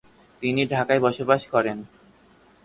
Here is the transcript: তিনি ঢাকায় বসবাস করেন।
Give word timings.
তিনি 0.43 0.61
ঢাকায় 0.65 1.01
বসবাস 1.01 1.41
করেন। 1.47 1.77